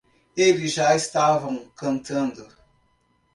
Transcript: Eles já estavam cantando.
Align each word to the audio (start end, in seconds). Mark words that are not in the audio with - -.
Eles 0.35 0.73
já 0.73 0.95
estavam 0.95 1.65
cantando. 1.75 2.47